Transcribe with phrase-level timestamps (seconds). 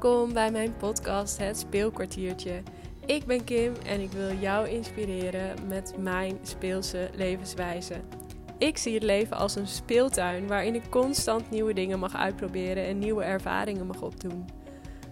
[0.00, 2.62] Welkom bij mijn podcast Het Speelkwartiertje.
[3.06, 7.94] Ik ben Kim en ik wil jou inspireren met mijn speelse levenswijze.
[8.58, 12.98] Ik zie het leven als een speeltuin waarin ik constant nieuwe dingen mag uitproberen en
[12.98, 14.44] nieuwe ervaringen mag opdoen.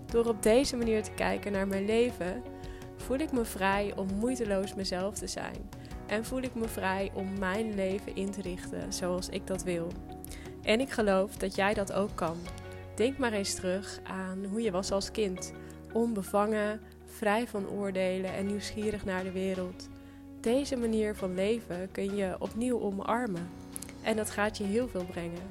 [0.07, 2.43] Door op deze manier te kijken naar mijn leven,
[2.96, 5.71] voel ik me vrij om moeiteloos mezelf te zijn.
[6.07, 9.88] En voel ik me vrij om mijn leven in te richten zoals ik dat wil.
[10.62, 12.37] En ik geloof dat jij dat ook kan.
[12.95, 15.52] Denk maar eens terug aan hoe je was als kind.
[15.93, 19.89] Onbevangen, vrij van oordelen en nieuwsgierig naar de wereld.
[20.41, 23.51] Deze manier van leven kun je opnieuw omarmen.
[24.02, 25.51] En dat gaat je heel veel brengen.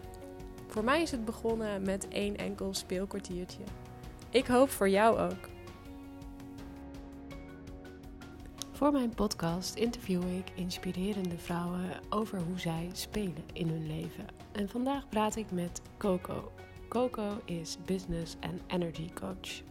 [0.68, 3.64] Voor mij is het begonnen met één enkel speelkwartiertje.
[4.30, 5.50] Ik hoop voor jou ook.
[8.72, 14.26] Voor mijn podcast interview ik inspirerende vrouwen over hoe zij spelen in hun leven.
[14.52, 16.52] En vandaag praat ik met Coco.
[16.94, 19.62] Coco is Business and Energy Coach.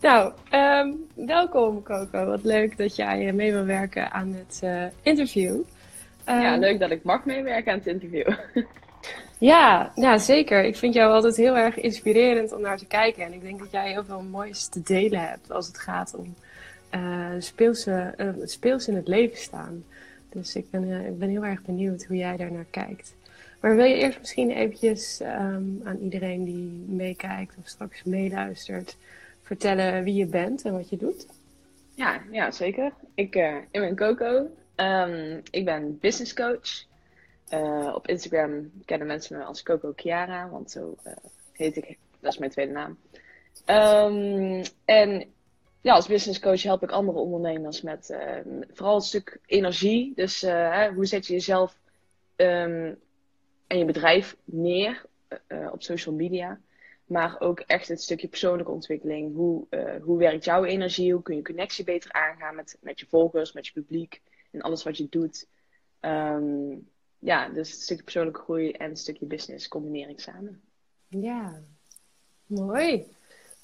[0.00, 2.26] Nou, ehm, welkom Coco.
[2.26, 5.60] Wat leuk dat jij mee wil werken aan het uh, interview.
[6.26, 8.30] ja, ehm, leuk dat ik mag meewerken aan het interview.
[9.52, 10.64] ja, ja, zeker.
[10.64, 13.24] Ik vind jou altijd heel erg inspirerend om naar te kijken.
[13.24, 16.34] En ik denk dat jij heel veel moois te delen hebt als het gaat om
[16.94, 19.84] uh, speelse, uh, speels in het leven staan.
[20.28, 23.16] Dus ik ben, ik ben heel erg benieuwd hoe jij daar naar kijkt.
[23.60, 28.96] Maar wil je eerst misschien eventjes um, aan iedereen die meekijkt of straks meeluistert
[29.42, 31.26] vertellen wie je bent en wat je doet?
[31.94, 32.92] Ja, ja zeker.
[33.14, 34.50] Ik, uh, ik ben Coco.
[34.76, 36.86] Um, ik ben business coach.
[37.52, 41.12] Uh, op Instagram kennen mensen me als Coco Chiara, want zo uh,
[41.52, 41.98] heet ik.
[42.20, 42.98] Dat is mijn tweede naam.
[43.66, 45.24] Um, en
[45.80, 48.16] ja, als business coach help ik andere ondernemers met
[48.72, 50.12] vooral een stuk energie.
[50.14, 50.40] Dus
[50.94, 51.78] hoe zet je jezelf
[53.68, 55.04] en je bedrijf neer
[55.48, 56.60] uh, op social media.
[57.04, 59.34] Maar ook echt het stukje persoonlijke ontwikkeling.
[59.34, 61.12] Hoe, uh, hoe werkt jouw energie?
[61.12, 64.20] Hoe kun je connectie beter aangaan met, met je volgers, met je publiek
[64.50, 65.46] en alles wat je doet?
[66.00, 70.60] Um, ja, dus het stukje persoonlijke groei en het stukje business combineer samen.
[71.08, 71.62] Ja,
[72.46, 73.06] mooi.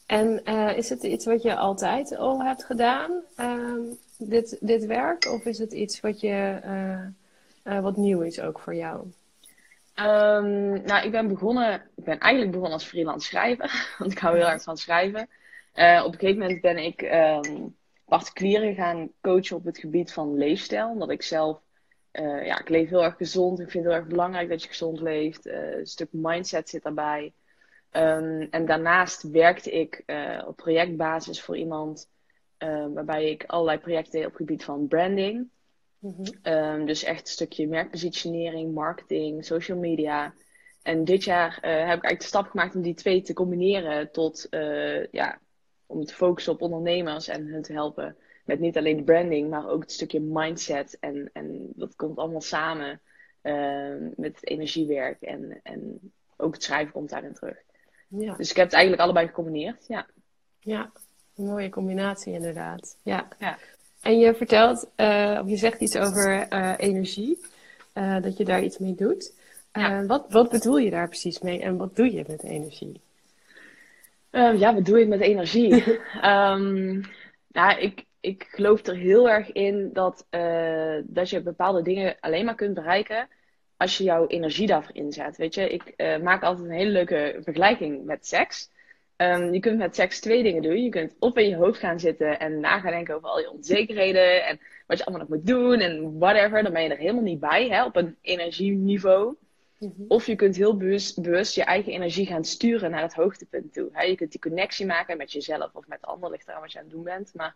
[0.07, 0.45] En
[0.77, 5.27] is het iets wat je altijd al hebt gedaan, uh, dit, dit werk?
[5.31, 6.61] Of is het iets wat, je,
[7.63, 9.07] wat nieuw is ook voor jou?
[10.01, 14.37] Um, nou, ik ben begonnen, ik ben eigenlijk begonnen als freelance schrijver, want ik hou
[14.37, 15.29] heel erg van schrijven.
[15.75, 20.37] Uh, op een gegeven moment ben ik um, particulieren gaan coachen op het gebied van
[20.37, 21.61] leefstijl, omdat ik zelf,
[22.13, 23.61] uh, ja, ik leef heel erg gezond.
[23.61, 25.47] Ik vind het heel erg belangrijk dat je gezond leeft.
[25.47, 27.33] Uh, een stuk mindset zit daarbij.
[27.93, 30.03] Um, en daarnaast werkte ik
[30.47, 32.09] op projectbasis voor iemand
[32.95, 35.49] waarbij ik allerlei projecten deed op het gebied van branding.
[36.05, 40.35] Mm um, dus echt een stukje merkpositionering, marketing, social media.
[40.83, 44.11] En dit jaar uh, heb ik eigenlijk de stap gemaakt om die twee te combineren
[44.13, 45.39] tot, uh, ja,
[45.87, 49.69] om te focussen op ondernemers en hun te helpen met niet alleen de branding, maar
[49.69, 50.97] ook het stukje mindset.
[51.01, 53.01] En, en dat komt allemaal samen
[53.43, 57.57] uh, met het energiewerk en, en ook het schrijven komt daarin terug.
[58.09, 58.35] Ja.
[58.35, 60.07] Dus ik heb het eigenlijk allebei gecombineerd, ja.
[60.59, 60.93] Ja,
[61.37, 62.99] een mooie combinatie inderdaad.
[63.03, 63.29] Ja.
[63.39, 63.59] ja.
[64.05, 67.39] En je vertelt, uh, of je zegt iets over uh, energie,
[67.95, 69.35] uh, dat je daar iets mee doet.
[69.73, 70.07] Ja.
[70.07, 73.01] wat, wat bedoel je daar precies mee en wat doe je met energie?
[74.31, 75.99] ja, wat doe ik met energie?
[76.25, 77.01] um,
[77.59, 80.27] nou, ik, ik geloof er heel erg in dat,
[81.05, 83.29] dat je bepaalde dingen alleen maar kunt bereiken
[83.77, 85.37] als je jouw energie daarvoor inzet.
[85.37, 88.71] Weet je, ik maak altijd een hele leuke vergelijking met seks.
[89.17, 90.83] Um, je kunt met seks twee dingen doen.
[90.83, 93.51] Je kunt op in je hoofd gaan zitten en na gaan denken over al je
[93.51, 96.63] onzekerheden en wat je allemaal nog moet doen en whatever.
[96.63, 99.35] Dan ben je er helemaal niet bij hè, op een energieniveau.
[99.79, 100.05] Mm -hmm.
[100.09, 103.89] Of je kunt heel bewust, bewust, je eigen energie gaan sturen naar het hoogtepunt toe.
[103.93, 104.03] Hè.
[104.03, 106.85] Je kunt die connectie maken met jezelf of met anderen, ligt eraan wat je aan
[106.85, 107.33] het doen bent.
[107.35, 107.55] Maar,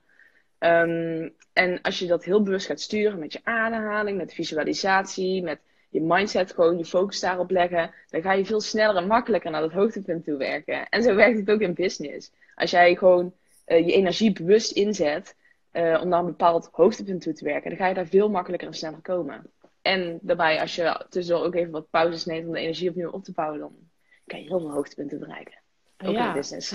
[0.58, 5.60] um, en als je dat heel bewust gaat sturen met je ademhaling, met visualisatie, met
[5.88, 9.60] je mindset gewoon, je focus daarop leggen, dan ga je veel sneller en makkelijker naar
[9.60, 10.88] dat hoogtepunt toe werken.
[10.88, 12.32] En zo werkt het ook in business.
[12.54, 13.32] Als jij gewoon
[13.66, 15.36] uh, je energie bewust inzet
[15.72, 18.68] uh, om naar een bepaald hoogtepunt toe te werken, dan ga je daar veel makkelijker
[18.68, 19.50] en sneller komen.
[19.82, 23.24] En daarbij, als je tussendoor ook even wat pauzes neemt om de energie opnieuw op
[23.24, 23.72] te bouwen, dan
[24.26, 25.58] kan je heel veel hoogtepunten bereiken.
[26.04, 26.28] Ook ja.
[26.28, 26.74] in business.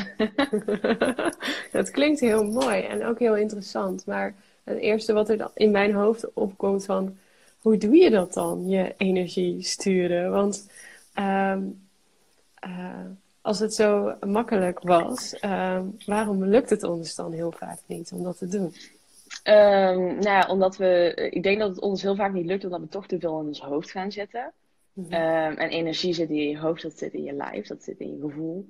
[1.72, 4.06] dat klinkt heel mooi en ook heel interessant.
[4.06, 7.18] Maar het eerste wat er in mijn hoofd opkomt van
[7.64, 10.32] hoe doe je dat dan, je energie sturen?
[10.32, 10.70] Want
[11.20, 11.88] um,
[12.68, 13.06] uh,
[13.42, 18.24] als het zo makkelijk was, um, waarom lukt het ons dan heel vaak niet om
[18.24, 18.74] dat te doen?
[19.44, 22.80] Um, nou ja, omdat we, ik denk dat het ons heel vaak niet lukt omdat
[22.80, 24.52] we toch te veel in ons hoofd gaan zitten.
[24.94, 25.14] Mhm.
[25.14, 28.16] Ehm, en energie zit in je hoofd, dat zit in je lijf, dat zit in
[28.16, 28.68] je gevoel.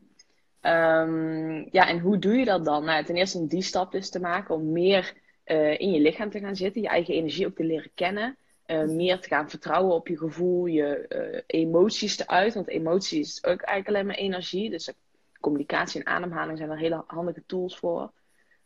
[0.61, 2.83] Ehm, ja, en hoe doe je dat dan?
[2.85, 5.13] Nou, ten eerste om die stap dus te maken, om meer
[5.45, 8.37] uh, in je lichaam te gaan zitten, je eigen energie ook te leren kennen.
[8.67, 12.53] Uh, meer te gaan vertrouwen op je gevoel, je uh, emoties te uit.
[12.53, 14.69] Want emoties is ook eigenlijk alleen maar energie.
[14.69, 14.93] Dus
[15.39, 18.11] communicatie en ademhaling zijn er hele handige tools voor.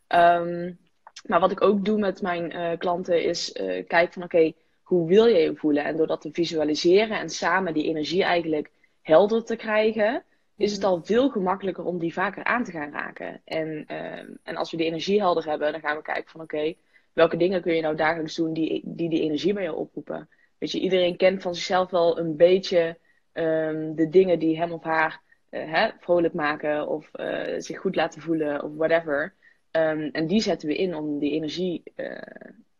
[0.07, 0.79] Um,
[1.25, 3.51] maar wat ik ook doe met mijn klanten is
[3.87, 4.53] kijken van oké,
[4.87, 5.83] hoe wil je je voelen?
[5.83, 8.71] En door dat te visualiseren en samen die energie eigenlijk
[9.01, 10.23] helder te krijgen,
[10.57, 10.89] is het mhm.
[10.89, 13.41] al veel gemakkelijker om die vaker aan te gaan raken.
[13.45, 16.73] En, uh, en als we die energie helder hebben, dan gaan we kijken van oké,
[17.17, 20.29] welke dingen kun je nou dagelijks doen die die, die energie bij je oproepen.
[20.57, 22.97] Weet je, iedereen kent van zichzelf wel een beetje
[23.33, 27.95] um, de dingen die hem of haar uh, hè, vrolijk maken of uh, zich goed
[27.95, 29.33] laten voelen of whatever.
[29.71, 32.21] Um, en die zetten we in om die energie uh,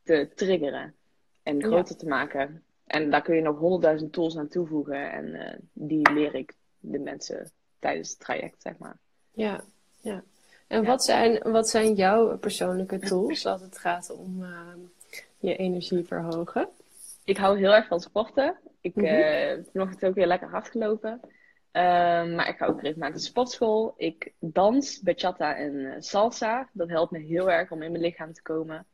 [0.03, 0.93] te triggeren
[1.43, 2.63] en groter te maken.
[2.85, 7.51] En daar kun je nog honderdduizend tools aan toevoegen en die leer ik de mensen
[7.79, 8.97] tijdens het traject, zeg maar.
[9.33, 9.63] Ja,
[10.01, 10.23] ja.
[10.67, 14.49] En Wat, zijn, wat zijn jouw persoonlijke tools als het gaat om uh,
[15.39, 16.69] je energie verhogen?
[17.23, 18.55] Ik hou heel erg van sporten.
[18.81, 19.13] Ik mm -hmm.
[19.13, 21.19] uh, nog ook weer lekker hard gelopen.
[21.77, 21.81] Uh,
[22.35, 23.93] maar ik ga ook regelmatig sportschool.
[23.97, 26.69] Ik dans bachata en eh, salsa.
[26.73, 28.85] Dat helpt me heel erg om in mijn lichaam te komen.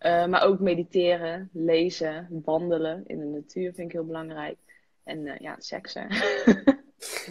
[0.00, 4.58] Uh, maar ook mediteren, lezen, wandelen in de natuur vind ik heel belangrijk.
[5.04, 6.06] En ja, seksen.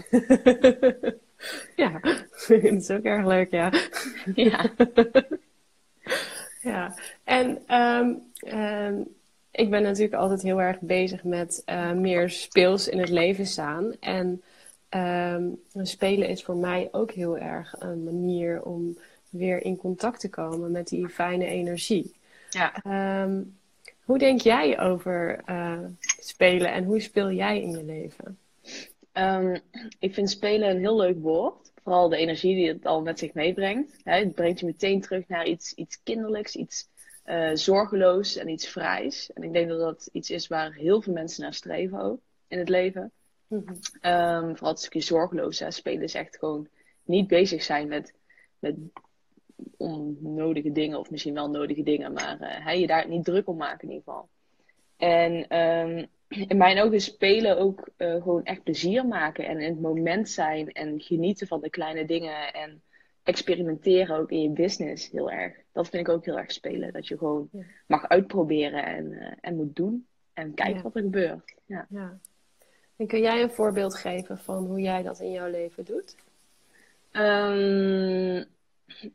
[1.76, 2.00] ja,
[2.48, 3.72] dat is ook erg leuk, ja.
[4.36, 4.70] ja.
[6.62, 8.22] ja, en um,
[8.54, 9.08] um,
[9.52, 13.94] ik ben natuurlijk altijd heel erg bezig met uh, meer speels in het leven staan.
[14.00, 14.42] En
[14.90, 18.98] um, spelen is voor mij ook heel erg een manier om
[19.30, 22.16] weer in contact te komen met die fijne energie.
[22.50, 22.74] Ja.
[24.04, 25.80] hoe denk jij over uh,
[26.20, 28.38] spelen en hoe speel jij in je leven?
[29.20, 29.62] Um,
[30.00, 31.72] ik vind spelen een heel leuk woord.
[31.84, 34.00] Vooral de energie die het al met zich meebrengt.
[34.04, 36.88] Hè, het brengt je meteen terug naar iets, iets kinderlijks, iets
[37.26, 39.34] uh, zorgeloos en iets vrijs.
[39.34, 42.60] En ik denk dat dat iets is waar heel veel mensen naar streven ook in
[42.60, 43.12] het leven.
[43.48, 44.12] Mm -hmm.
[44.12, 45.60] um, vooral het stukje zorgeloos.
[45.60, 45.72] Hè.
[45.72, 46.68] Spelen is echt gewoon
[47.04, 48.14] niet bezig zijn met,
[48.60, 48.76] met
[49.78, 53.88] onnodige dingen, of misschien wel nodige dingen, maar uh, je daar niet druk om maken
[53.88, 54.30] in ieder geval.
[54.98, 56.08] En um,
[56.48, 60.72] in mijn ogen spelen ook uh, gewoon echt plezier maken en in het moment zijn
[60.72, 62.82] en genieten van de kleine dingen en
[63.24, 65.56] experimenteren ook in je business heel erg.
[65.72, 66.94] Dat vind ik ook heel erg spelen.
[66.94, 67.50] Dat je gewoon
[67.88, 70.82] mag uitproberen en, uh, en moet doen en kijken ja.
[70.82, 71.56] wat er gebeurt.
[71.66, 71.86] Ja.
[71.90, 72.20] ja.
[72.96, 76.16] En kun jij een voorbeeld geven van hoe jij dat in jouw leven doet?
[77.12, 78.46] Um,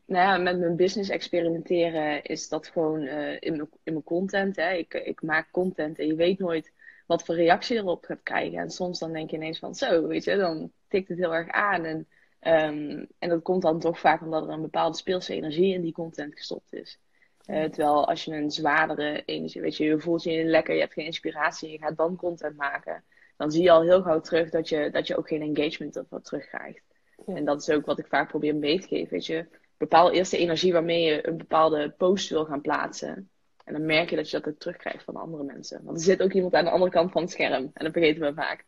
[0.05, 4.55] nou ja, met mijn business experimenteren is dat gewoon uh, in, mijn, in mijn content.
[4.55, 4.73] Hè.
[4.73, 6.71] Ik, ik maak content en je weet nooit
[7.13, 8.59] wat voor reactie erop gaat krijgen.
[8.59, 11.49] En soms dan denk je ineens van zo, weet je, dan tikt het heel erg
[11.49, 11.83] aan.
[11.85, 12.07] En,
[12.41, 15.91] um, en dat komt dan toch vaak omdat er een bepaalde speelse energie in die
[15.91, 16.99] content gestopt is.
[17.45, 20.93] Uh, terwijl als je een zwaardere energie, weet je, je voelt je lekker, je hebt
[20.93, 23.03] geen inspiratie en je gaat dan content maken.
[23.37, 26.21] Dan zie je al heel gauw terug dat je, dat je ook geen engagement ervoor
[26.21, 26.83] terugkrijgt.
[27.25, 27.35] Ja.
[27.35, 29.13] En dat is ook wat ik vaak probeer mee te geven.
[29.13, 29.45] Weet je,
[29.77, 33.29] bepaal eerst de energie waarmee je een bepaalde post wil gaan plaatsen.
[33.63, 35.81] En dan merk je dat je dat ook terugkrijgt van andere mensen.
[35.83, 37.71] Want er zit ook iemand aan de andere kant van het scherm.
[37.73, 38.65] En dat vergeten we vaak.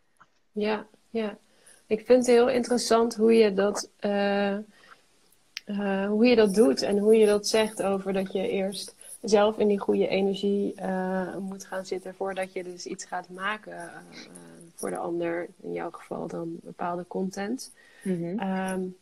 [0.52, 1.38] Ja, ja.
[1.88, 4.58] Ik vind het heel interessant hoe je dat, uh,
[5.66, 6.82] uh, hoe je dat doet.
[6.82, 11.38] En hoe je dat zegt over dat je eerst zelf in die goede energie uh,
[11.38, 12.16] moet gaan zitten.
[12.16, 13.92] Voordat je dus iets gaat maken
[14.76, 15.48] voor de ander.
[15.62, 17.74] In jouw geval dan bepaalde content.
[18.04, 18.96] Mm -hmm.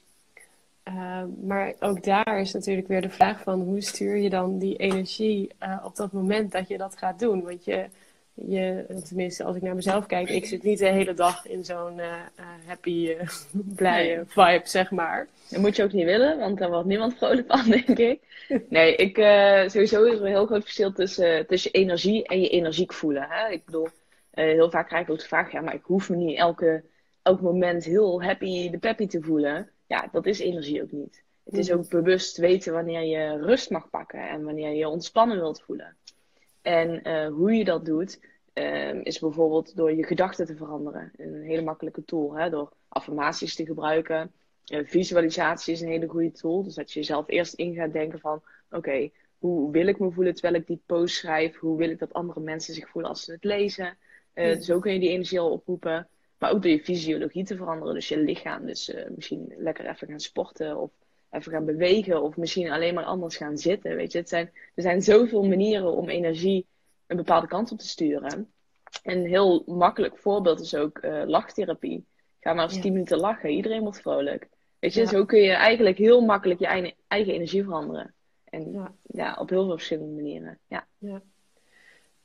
[0.88, 4.76] Uh, maar ook daar is natuurlijk weer de vraag van hoe stuur je dan die
[4.76, 7.44] energie uh, op dat moment dat je dat gaat doen.
[7.44, 7.86] Want je,
[8.34, 11.98] je, tenminste als ik naar mezelf kijk, ik zit niet de hele dag in zo'n
[11.98, 12.14] uh,
[12.66, 13.16] happy,
[13.76, 15.28] blije vibe, zeg maar.
[15.50, 18.20] Dat moet je ook niet willen, want daar wordt niemand vrolijk van, denk ik.
[18.70, 19.16] Nee, ik,
[19.70, 23.28] sowieso is er een heel groot verschil tussen, tussen energie en je energiek voelen.
[23.30, 23.50] Hè?
[23.50, 23.88] Ik bedoel,
[24.32, 26.84] heel vaak krijg ik ook de vraag, ja, maar ik hoef me niet elke,
[27.22, 31.24] elk moment heel happy de peppy te voelen ja, dat is energie ook niet.
[31.44, 31.78] Het is mhm.
[31.78, 35.96] ook bewust weten wanneer je rust mag pakken en wanneer je ontspannen wilt voelen.
[36.62, 38.20] En uh, hoe je dat doet,
[38.54, 41.12] uh, is bijvoorbeeld door je gedachten te veranderen.
[41.18, 42.50] Een hele makkelijke tool, hè?
[42.50, 44.32] door affirmaties te gebruiken.
[44.68, 46.64] Uh, visualisatie is een hele goede tool.
[46.64, 50.12] Dus dat je jezelf eerst in gaat denken van, oké, okay, hoe wil ik me
[50.12, 51.58] voelen terwijl ik die post schrijf?
[51.58, 53.98] Hoe wil ik dat andere mensen zich voelen als ze het lezen?
[54.62, 56.08] Zo kun je die energie al oproepen.
[56.44, 57.94] Maar ook door je fysiologie te veranderen.
[57.94, 58.66] Dus je lichaam.
[58.66, 60.78] Dus uh, misschien lekker even gaan sporten.
[60.78, 60.92] Of
[61.30, 62.22] even gaan bewegen.
[62.22, 63.96] Of misschien alleen maar anders gaan zitten.
[63.96, 66.68] Weet je, het zijn, er zijn zoveel manieren om energie
[67.08, 68.52] een bepaalde kant op te sturen.
[69.04, 72.06] een heel makkelijk voorbeeld is ook uh, lachtherapie.
[72.40, 73.50] Ga maar eens 10 minuten lachen.
[73.50, 74.50] Iedereen wordt vrolijk.
[74.80, 78.14] Weet je, zo kun je eigenlijk heel makkelijk je eigen, eigen energie veranderen.
[78.44, 79.38] En ja.
[79.40, 80.60] op heel veel verschillende manieren.
[80.68, 80.88] Ja.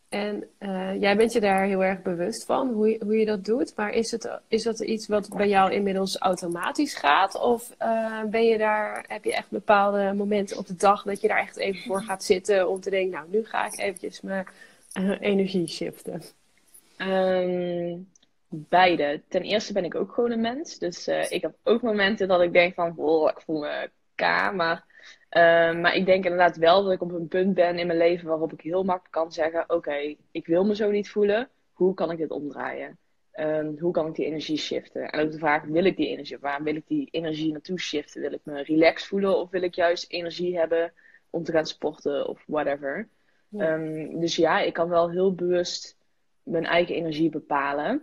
[0.08, 3.44] En uh, jij bent je daar heel erg bewust van, hoe je, hoe je dat
[3.44, 3.76] doet.
[3.76, 7.40] Maar is, het, is dat iets wat bij jou inmiddels automatisch gaat?
[7.40, 11.28] Of uh, ben je daar, heb je echt bepaalde momenten op de dag dat je
[11.28, 14.46] daar echt even voor gaat zitten om te denken, nou, nu ga ik eventjes mijn
[15.00, 16.22] uh, energie shiften?
[16.98, 18.08] Um,
[18.48, 19.22] beide.
[19.28, 20.78] Ten eerste ben ik ook gewoon een mens.
[20.78, 24.52] Dus ik heb ook momenten dat ik denk van, oh, ik voel me K.
[24.54, 24.84] Maar
[25.28, 28.28] Ehm, maar ik denk inderdaad wel dat ik op een punt ben in mijn leven
[28.28, 31.48] waarop ik heel makkelijk kan zeggen: Oké, ik wil me zo niet voelen.
[31.72, 32.98] Hoe kan ik dit omdraaien?
[33.32, 35.10] Ehm, hoe kan ik die energie shiften?
[35.10, 36.38] En ook de vraag: wil ik die energie?
[36.38, 38.20] Waar wil ik die energie naartoe shiften?
[38.20, 40.92] Wil ik me relaxed voelen of wil ik juist energie hebben
[41.30, 43.08] om te gaan sporten of whatever?
[43.56, 45.96] Ehm, dus ja, ik kan wel heel bewust
[46.42, 48.02] mijn eigen energie bepalen.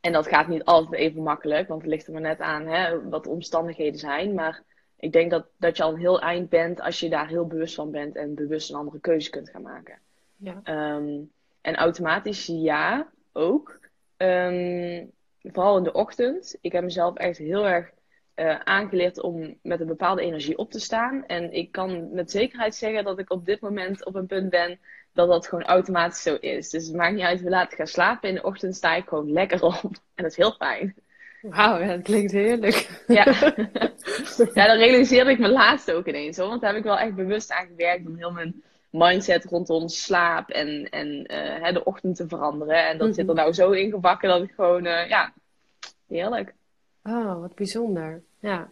[0.00, 3.08] En dat gaat niet altijd even makkelijk, want het ligt er maar net aan hè,
[3.08, 4.34] wat de omstandigheden zijn.
[4.34, 4.62] Maar
[4.98, 7.74] ik denk dat, dat je al een heel eind bent als je daar heel bewust
[7.74, 9.98] van bent en bewust een andere keuze kunt gaan maken.
[10.36, 10.60] Ja.
[10.62, 11.20] Ehm,
[11.60, 13.78] en automatisch ja, ook.
[14.16, 15.06] Ehm,
[15.42, 16.56] vooral in de ochtend.
[16.60, 17.90] Ik heb mezelf echt heel erg
[18.36, 21.26] uh, aangeleerd om met een bepaalde energie op te staan.
[21.26, 24.78] En ik kan met zekerheid zeggen dat ik op dit moment op een punt ben
[25.12, 26.70] dat dat gewoon automatisch zo is.
[26.70, 28.28] Dus het maakt niet uit hoe laat ik ga slapen.
[28.28, 29.82] In de ochtend sta ik gewoon lekker op.
[30.14, 30.94] En dat is heel fijn.
[31.40, 33.02] Wauw, dat klinkt heerlijk.
[33.06, 33.24] Ja.
[34.54, 36.48] ja, dat realiseerde ik me laatst ook ineens hoor.
[36.48, 40.50] Want daar heb ik wel echt bewust aan gewerkt om heel mijn mindset rondom slaap
[40.50, 42.88] en, en uh, de ochtend te veranderen.
[42.88, 43.34] En dat zit er mhm.
[43.34, 45.32] nou zo ingebakken dat ik gewoon, uh, ja,
[46.08, 46.54] heerlijk.
[47.02, 48.22] Oh, wat bijzonder.
[48.40, 48.70] Ja.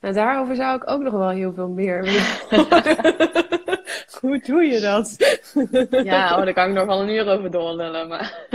[0.00, 2.04] Nou, daarover zou ik ook nog wel heel veel meer
[4.20, 5.16] Hoe doe je dat?
[6.04, 8.08] ja, oh, daar kan ik nog wel een uur over doorlullen.
[8.08, 8.46] Maar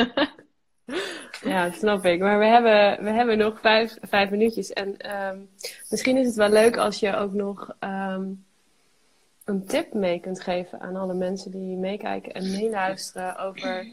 [1.42, 2.20] ja, snap ik.
[2.20, 4.74] Maar we hebben, we hebben nog vijf, vijf minuutjes.
[4.74, 5.38] En ehm,
[5.90, 8.24] misschien is het wel leuk als je ook nog ehm,
[9.46, 13.88] een tip mee kunt geven aan alle mensen die meekijken en meeluisteren over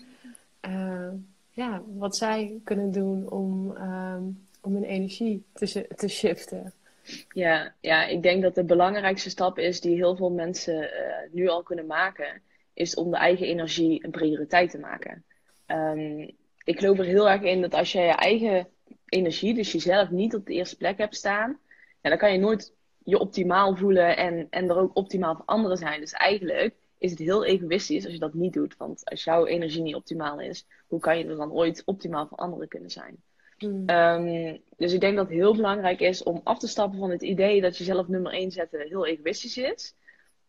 [0.69, 1.09] uh,
[1.51, 3.77] ja, wat zij kunnen doen om,
[4.61, 6.73] om hun energie te, te shiften.
[7.33, 10.89] Ja, ja, ik denk dat de belangrijkste stap is die heel veel mensen uh,
[11.31, 12.43] nu al kunnen maken,
[12.75, 15.25] is om de eigen energie een prioriteit te maken.
[16.69, 18.69] Ik geloof er heel erg in dat als je je eigen
[19.05, 21.59] energie, dus jezelf niet op de eerste plek hebt staan,
[22.01, 25.77] ja, dan kan je nooit je optimaal voelen en, en er ook optimaal voor anderen
[25.77, 26.01] zijn.
[26.01, 28.77] Dus eigenlijk is het heel egoïstisch als je dat niet doet.
[28.77, 32.39] Want als jouw energie niet optimaal is, hoe kan je er dan ooit optimaal voor
[32.39, 33.23] anderen kunnen zijn?
[33.59, 33.83] Hmm.
[33.87, 37.23] Ehm, dus ik denk dat het heel belangrijk is om af te stappen van het
[37.23, 39.95] idee dat jezelf nummer 1 zetten heel egoïstisch is.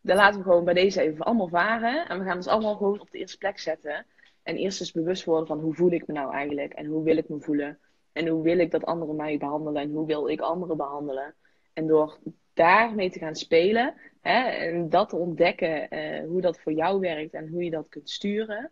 [0.01, 2.07] Dan laten we gewoon bij deze even allemaal varen.
[2.07, 4.05] En we gaan ons allemaal gewoon op de eerste plek zetten.
[4.49, 7.17] En eerst eens bewust worden van hoe voel ik me nou eigenlijk en hoe wil
[7.17, 7.79] ik me voelen.
[8.11, 11.35] En hoe wil ik dat anderen mij behandelen en hoe wil ik anderen behandelen.
[11.73, 12.17] En door
[12.53, 17.33] daarmee te gaan spelen hè, en dat te ontdekken, uh, hoe dat voor jou werkt
[17.33, 18.71] en hoe je dat kunt sturen.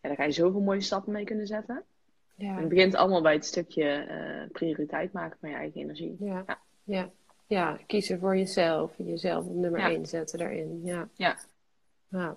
[0.00, 1.82] Ja, daar ga je zoveel mooie stappen mee kunnen zetten.
[2.34, 2.48] Ja.
[2.48, 6.16] En het begint allemaal bij het stukje uh, prioriteit maken van je eigen energie.
[6.20, 6.44] Ja.
[6.46, 6.58] ja.
[6.84, 7.10] Ja.
[7.46, 7.78] ja.
[7.86, 8.94] kiezen voor jezelf.
[8.96, 10.80] Jezelf op nummer 1 zetten daarin.
[10.84, 11.08] Ja.
[11.14, 12.36] ja.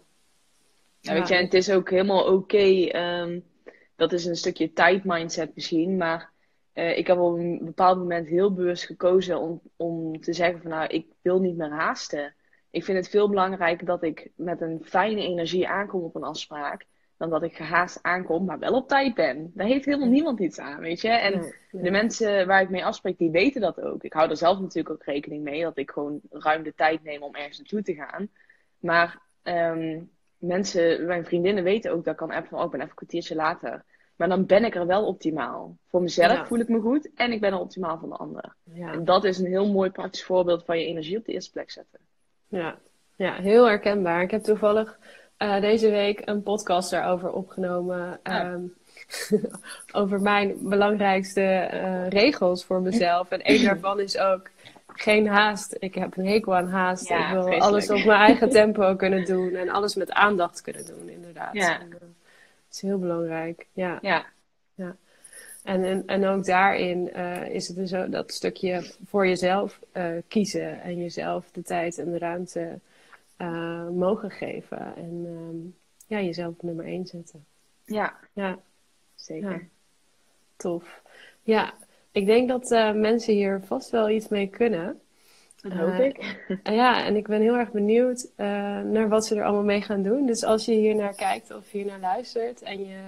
[1.01, 2.85] Ja, weet je, en het is ook helemaal oké.
[2.87, 3.39] Ehm,
[3.95, 5.97] dat is een stukje tijd mindset misschien.
[5.97, 6.31] Maar
[6.73, 10.71] uh, ik heb op een bepaald moment heel bewust gekozen om, om te zeggen van
[10.71, 12.35] nou, ik wil niet meer haasten.
[12.69, 16.85] Ik vind het veel belangrijker dat ik met een fijne energie aankom op een afspraak.
[17.17, 19.51] Dan dat ik gehaast aankom, maar wel op tijd ben.
[19.53, 21.09] Daar heeft helemaal niemand iets aan, weet je.
[21.09, 24.03] En de mensen waar ik mee afspreek, die weten dat ook.
[24.03, 25.61] Ik hou er zelf natuurlijk ook rekening mee.
[25.61, 28.29] Dat ik gewoon ruim de tijd neem om ergens naartoe te gaan.
[28.79, 30.09] Maar um,
[30.41, 32.97] mensen, mijn vriendinnen weten ook dat ik kan appen van, oh, ik ben even een
[32.97, 33.83] kwartiertje later.
[34.15, 35.77] Maar dan ben ik er wel optimaal.
[35.89, 38.55] Voor mezelf voel ik me goed en ik ben er optimaal voor de ander.
[38.63, 38.91] Ja.
[38.91, 41.71] En dat is een heel mooi praktisch voorbeeld van je energie op de eerste plek
[41.71, 41.99] zetten.
[42.47, 42.79] Ja,
[43.15, 44.21] ja heel herkenbaar.
[44.21, 44.99] Ik heb toevallig
[45.37, 48.19] uh, deze week een podcast daarover opgenomen.
[48.23, 48.61] Ehm,
[50.01, 53.29] over mijn belangrijkste uh, regels voor mezelf.
[53.29, 54.49] En één daarvan is ook
[54.93, 55.75] geen haast.
[55.79, 57.09] Ik heb een hekel aan haast.
[57.09, 59.55] ik wil alles op mijn eigen tempo kunnen doen.
[59.55, 61.53] En alles met aandacht kunnen doen, inderdaad.
[61.53, 61.79] Ja.
[61.79, 62.09] En, uh, dat
[62.71, 63.67] is heel belangrijk.
[63.73, 63.99] Ja.
[64.01, 64.25] ja.
[64.75, 64.95] ja.
[65.63, 70.17] En, en, en ook daarin uh, is het dus zo dat stukje voor jezelf uh,
[70.27, 70.81] kiezen.
[70.81, 72.79] En jezelf de tijd en de ruimte
[73.91, 74.95] mogen geven.
[74.95, 75.75] En um,
[76.07, 77.45] ja, jezelf op nummer één zetten.
[77.85, 78.17] Ja.
[78.33, 78.59] Ja.
[79.15, 79.67] Zeker.
[80.55, 81.01] Tof.
[81.43, 81.73] Ja,
[82.11, 84.99] ik denk dat uh, mensen hier vast wel iets mee kunnen.
[85.61, 86.45] Dat hoop uh, ik.
[86.63, 88.45] ja, en ik ben heel erg benieuwd uh,
[88.79, 90.25] naar wat ze er allemaal mee gaan doen.
[90.25, 92.99] Dus als je hier naar kijkt of hier naar luistert en je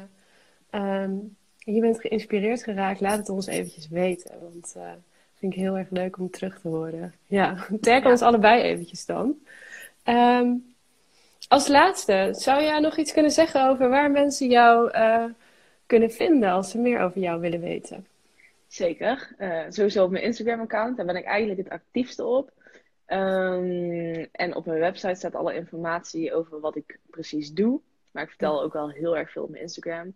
[0.69, 1.12] ehm,
[1.57, 4.31] je bent geïnspireerd geraakt, laat het ons eventjes weten.
[4.41, 4.91] Want uh,
[5.36, 7.13] vind ik heel erg leuk om terug te horen.
[7.25, 9.36] Ja, tag ons allebei eventjes dan.
[10.03, 10.51] Ehm,
[11.48, 14.91] als laatste, zou jij nog iets kunnen zeggen over waar mensen jou
[15.86, 18.05] kunnen vinden als ze meer over jou willen weten?
[18.74, 19.36] Zeker.
[19.39, 22.51] Uh, sowieso op mijn Instagram-account, daar ben ik eigenlijk het actiefste op.
[23.08, 27.82] Um, en op mijn website staat alle informatie over wat ik precies doe.
[28.12, 30.15] Maar ik vertel ook wel heel erg veel op mijn Instagram.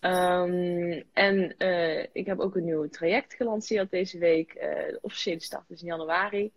[0.00, 4.54] Um, en uh, ik heb ook een nieuw traject gelanceerd deze week.
[4.54, 6.52] Uh, de officiële start is in januari.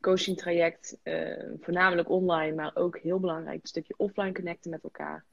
[0.00, 0.98] Coaching traject,
[1.60, 5.24] voornamelijk online, maar ook heel belangrijk, een stukje offline connecten met elkaar.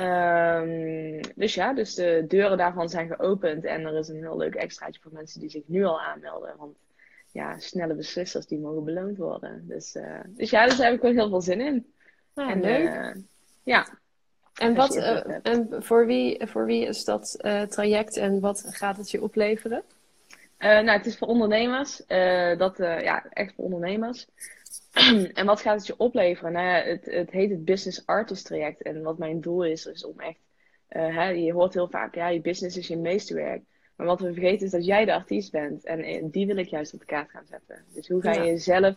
[0.00, 4.54] Um, dus ja, dus de deuren daarvan zijn geopend en er is een heel leuk
[4.54, 6.54] extraatje voor mensen die zich nu al aanmelden.
[6.58, 6.76] Want
[7.32, 9.64] ja, snelle beslissers die mogen beloond worden.
[9.68, 11.92] Dus, dus ja, dus daar heb ik wel heel veel zin in.
[12.34, 13.16] Ah, en, leuk.
[13.62, 13.98] ja,
[14.54, 17.38] en, wat, uh, en voor, wie, voor wie is dat
[17.68, 19.82] traject en wat gaat het je opleveren?
[20.58, 22.02] Nou, het is voor ondernemers.
[22.58, 24.26] dat, ja, echt voor ondernemers.
[25.32, 26.52] en wat gaat het je opleveren?
[26.52, 28.82] Nou ja, het, het heet het Business Artist traject.
[28.82, 30.38] En wat mijn doel is, is om echt...
[30.88, 33.62] Hè, je hoort heel vaak, ja, je business is je meesterwerk.
[33.96, 35.84] Maar wat we vergeten is dat jij de artiest bent.
[35.84, 37.84] En die wil ik juist op de kaart gaan zetten.
[37.94, 38.94] Dus hoe ga je jezelf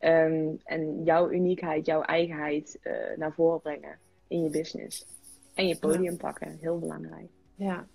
[0.00, 2.78] um, en jouw uniekheid, jouw eigenheid
[3.16, 3.98] naar voren brengen?
[4.28, 5.06] in je business.
[5.54, 7.28] En je podium pakken, heel belangrijk.
[7.54, 7.86] Ja,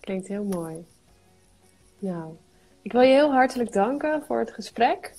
[0.00, 0.84] klinkt heel mooi.
[1.98, 2.34] Nou,
[2.82, 5.14] ik wil je heel hartelijk danken voor het gesprek.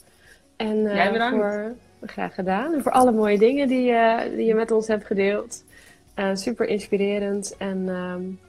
[0.68, 1.36] En uh, Jij bedankt.
[1.36, 2.74] voor graag gedaan.
[2.74, 5.64] En voor alle mooie dingen die, uh, die je met ons hebt gedeeld.
[6.16, 7.58] Uh, super inspirerend.
[7.58, 8.40] En um,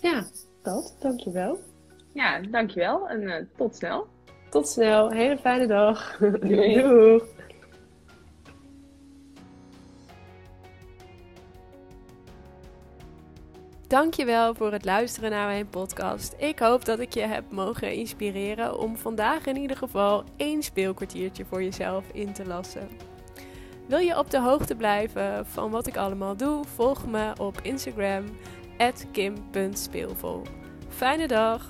[0.00, 0.24] ja,
[0.62, 0.96] dat.
[1.00, 1.58] Dankjewel.
[2.12, 3.08] Ja, dankjewel.
[3.08, 4.06] En tot snel.
[4.50, 5.10] Tot snel.
[5.10, 6.16] Hele fijne dag.
[6.18, 6.74] Doei.
[6.82, 7.22] Doei.
[13.86, 16.34] Dankjewel voor het luisteren naar mijn podcast.
[16.38, 21.44] Ik hoop dat ik je heb mogen inspireren om vandaag in ieder geval één speelkwartiertje
[21.44, 22.88] voor jezelf in te lassen.
[23.86, 26.64] Wil je op de hoogte blijven van wat ik allemaal doe?
[26.74, 28.24] Volg me op Instagram
[29.12, 30.42] @kim.speelvol.
[30.88, 31.68] Fijne dag.